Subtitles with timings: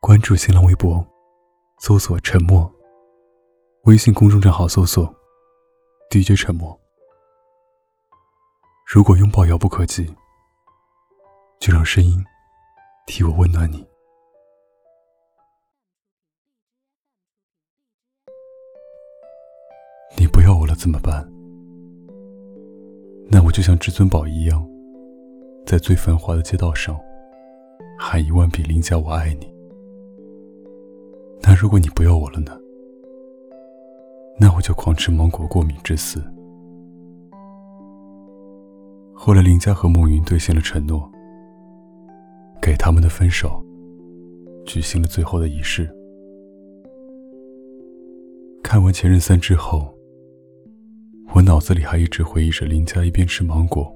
[0.00, 1.06] 关注新浪微博，
[1.78, 2.68] 搜索“沉默”。
[3.84, 5.14] 微信公众账号搜索
[6.08, 6.74] “DJ 沉默”。
[8.90, 10.06] 如果拥抱遥不可及，
[11.60, 12.24] 就让声音
[13.06, 13.86] 替我温暖你。
[20.16, 21.30] 你不要我了怎么办？
[23.30, 24.66] 那我就像至尊宝一样，
[25.66, 26.98] 在最繁华的街道上
[27.98, 29.54] 喊一万遍“林家我爱你”。
[31.60, 32.58] 如果你不要我了呢？
[34.38, 36.18] 那我就狂吃芒果过敏致死。
[39.12, 41.06] 后来林佳和孟云兑现了承诺，
[42.62, 43.62] 给他们的分手
[44.64, 45.86] 举行了最后的仪式。
[48.62, 49.94] 看完《前任三》之后，
[51.34, 53.94] 我脑子里还一直回忆着林佳一边吃芒果，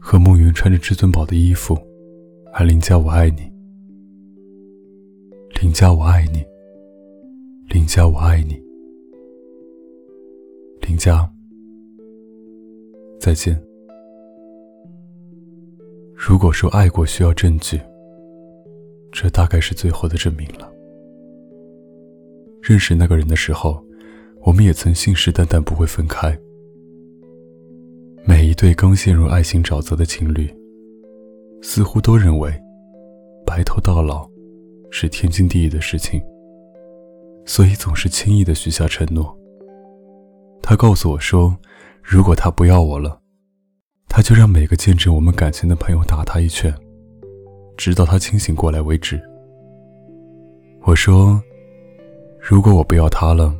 [0.00, 1.78] 和孟云穿着至尊宝的衣服，
[2.52, 3.48] 喊“林佳我爱你”。
[5.62, 6.44] 林佳，我爱你。
[7.84, 8.54] 林佳，我爱你。
[10.88, 11.30] 林佳，
[13.20, 13.62] 再见。
[16.14, 17.78] 如果说爱过需要证据，
[19.12, 20.72] 这大概是最后的证明了。
[22.62, 23.84] 认识那个人的时候，
[24.40, 26.34] 我们也曾信誓旦旦不会分开。
[28.26, 30.48] 每一对刚陷入爱情沼泽的情侣，
[31.60, 32.50] 似乎都认为
[33.44, 34.26] 白头到老。
[34.90, 36.22] 是天经地义的事情，
[37.44, 39.36] 所以总是轻易的许下承诺。
[40.62, 41.56] 他告诉我说，
[42.02, 43.20] 如果他不要我了，
[44.08, 46.74] 他就让每个见证我们感情的朋友打他一拳，
[47.76, 49.20] 直到他清醒过来为止。
[50.82, 51.42] 我说，
[52.40, 53.54] 如果我不要他了，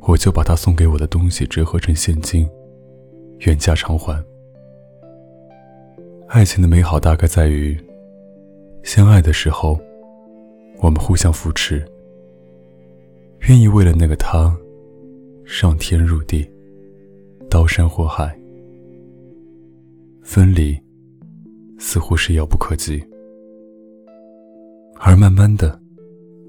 [0.00, 2.48] 我就把他送给我的东西折合成现金，
[3.40, 4.24] 原价偿还。
[6.28, 7.76] 爱情的美好大概在于，
[8.82, 9.78] 相爱的时候。
[10.78, 11.82] 我们互相扶持，
[13.40, 14.56] 愿意为了那个他，
[15.44, 16.44] 上天入地，
[17.48, 18.36] 刀山火海。
[20.22, 20.76] 分离
[21.78, 23.00] 似乎是遥不可及，
[24.98, 25.80] 而慢慢的，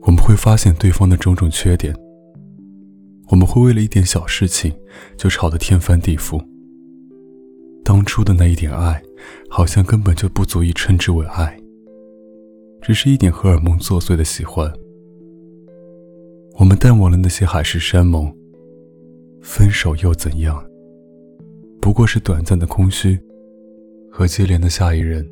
[0.02, 1.96] 我们会发现对方的种种缺点。
[3.30, 4.74] 我们会为了一点小事情
[5.18, 6.44] 就吵得天翻地覆。
[7.84, 9.00] 当初的那一点爱，
[9.50, 11.56] 好像根本就不足以称之为爱。
[12.82, 14.72] 只是一点荷尔蒙作祟的喜欢，
[16.60, 18.36] 我们淡忘了那些海誓山盟。
[19.44, 20.62] 分手又怎样？
[21.80, 23.18] 不过是短暂的空虚
[24.12, 25.26] 和接连的下一任。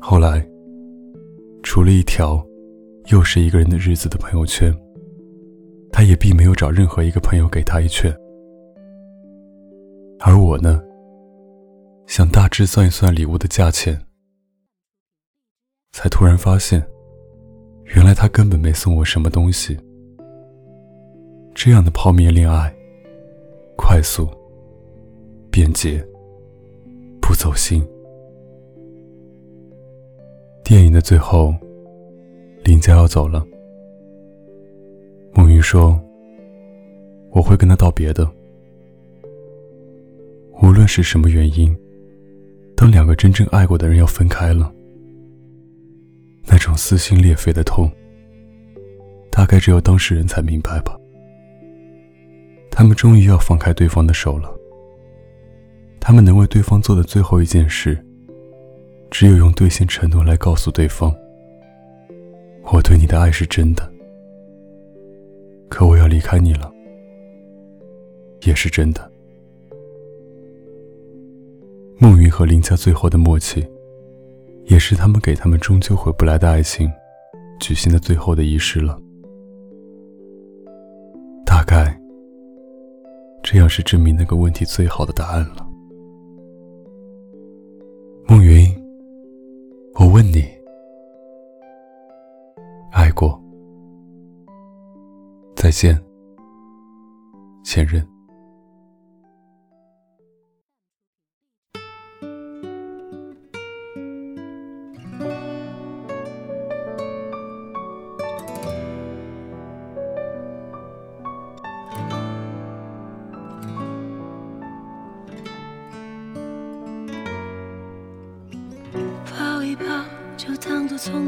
[0.00, 0.48] 后来，
[1.62, 2.42] 除了一条
[3.10, 4.72] 又是一个人的日子的朋友圈，
[5.92, 8.10] 他也并没有找任何一个朋友给他一拳。
[10.20, 10.80] 而我呢，
[12.06, 14.00] 想大致算一算礼物的价钱。
[15.92, 16.82] 才突然发现，
[17.94, 19.76] 原来他根本没送我什么东西。
[21.54, 22.72] 这样的泡面恋爱，
[23.76, 24.28] 快速、
[25.50, 26.04] 便捷、
[27.20, 27.86] 不走心。
[30.62, 31.52] 电影的最后，
[32.64, 33.44] 林佳要走了。
[35.34, 36.00] 梦云说
[37.32, 38.28] ：“我会跟他道别的。
[40.62, 41.76] 无论是什么原因，
[42.76, 44.72] 当两个真正爱过的人要分开了。”
[46.52, 47.88] 那种撕心裂肺的痛，
[49.30, 50.98] 大概只有当事人才明白吧。
[52.72, 54.52] 他们终于要放开对方的手了。
[56.00, 58.04] 他们能为对方做的最后一件事，
[59.12, 61.14] 只有用兑现承诺来告诉对方
[62.72, 63.88] ：“我对你的爱是真的，
[65.68, 66.68] 可我要离开你了，
[68.42, 69.08] 也是真的。”
[71.96, 73.64] 孟云和林家最后的默契。
[74.70, 76.88] 也是他们给他们终究回不来的爱情
[77.58, 78.96] 举行的最后的仪式了。
[81.44, 82.00] 大概，
[83.42, 85.66] 这样是证明那个问题最好的答案了。
[88.28, 88.64] 梦云，
[89.96, 90.44] 我问你，
[92.92, 93.42] 爱过？
[95.56, 96.00] 再见，
[97.64, 98.06] 前任。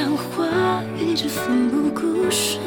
[0.00, 2.58] 像话，一直奋不顾身，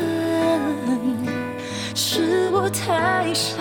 [1.95, 3.57] 是我太傻，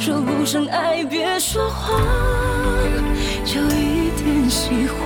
[0.00, 2.00] 说不上爱别说谎，
[3.44, 4.98] 就一点喜欢。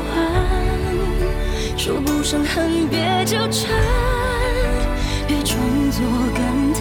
[1.76, 3.70] 说不上恨，别纠缠，
[5.28, 5.60] 别装
[5.90, 6.00] 作
[6.34, 6.42] 感
[6.72, 6.80] 叹，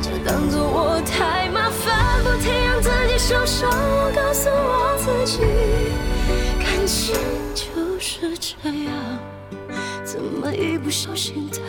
[0.00, 3.68] 就当作我太麻烦，不停让自己受伤。
[3.68, 4.79] 我告诉我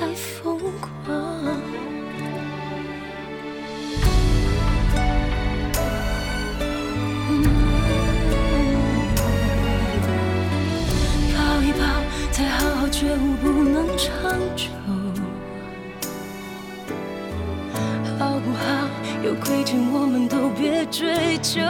[0.02, 1.14] 太疯狂？
[11.36, 11.86] 抱一抱，
[12.32, 14.10] 再好好觉悟不能长
[14.56, 14.72] 久，
[18.18, 18.90] 好不好？
[19.24, 21.62] 有亏欠我们都别追究。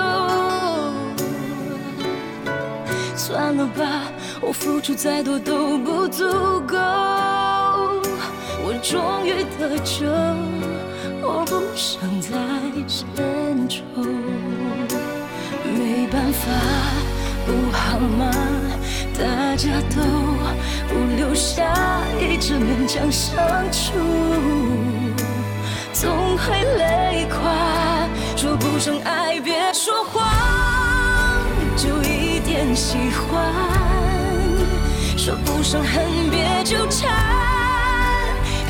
[3.17, 6.23] 算了吧，我付出再多都不足
[6.61, 6.77] 够。
[8.81, 10.07] 终于得救，
[11.21, 12.31] 我不想再
[12.87, 13.83] 献丑。
[15.63, 16.49] 没办法，
[17.45, 18.31] 不好吗？
[19.17, 20.01] 大家都
[20.89, 21.63] 不留下，
[22.19, 23.37] 一直勉强相
[23.71, 23.93] 处，
[25.93, 27.39] 总会累垮。
[28.35, 30.27] 说不上爱，别说谎，
[31.77, 33.53] 就一点喜欢；
[35.15, 37.11] 说不上恨，别纠缠，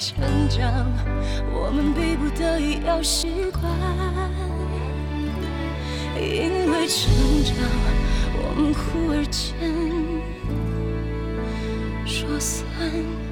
[0.00, 0.86] 成长，
[1.52, 3.70] 我们逼不得已要习惯。
[6.18, 7.12] 因为成
[7.44, 7.54] 长，
[8.32, 9.52] 我们忽而间
[12.06, 13.29] 说散就散。